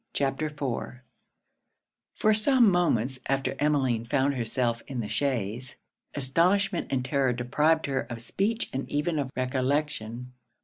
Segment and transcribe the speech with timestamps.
[0.13, 1.01] CHAPTER IV
[2.15, 5.75] For some moments after Emmeline found herself in the chaise,
[6.15, 10.31] astonishment and terror deprived her of speech and even of recollection.